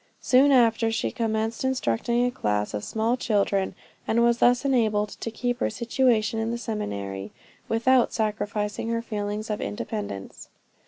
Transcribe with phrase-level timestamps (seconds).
[0.19, 3.75] Soon after she commenced instructing a class of small children,
[4.07, 7.31] and was thus enabled to keep her situation in the seminary,
[7.69, 10.49] without sacrificing her feelings of independence.